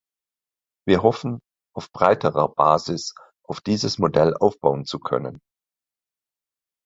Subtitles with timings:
[0.87, 1.39] Wir hoffen,
[1.75, 3.13] auf breiterer Basis
[3.47, 5.37] auf dieses Modell aufbauen zu können.